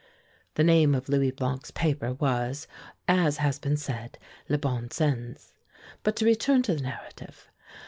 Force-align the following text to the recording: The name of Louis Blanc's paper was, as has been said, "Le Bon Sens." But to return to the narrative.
The 0.55 0.63
name 0.63 0.95
of 0.95 1.09
Louis 1.09 1.29
Blanc's 1.29 1.69
paper 1.69 2.15
was, 2.15 2.65
as 3.07 3.37
has 3.37 3.59
been 3.59 3.77
said, 3.77 4.17
"Le 4.49 4.57
Bon 4.57 4.89
Sens." 4.89 5.53
But 6.01 6.15
to 6.15 6.25
return 6.25 6.63
to 6.63 6.73
the 6.73 6.81
narrative. 6.81 7.47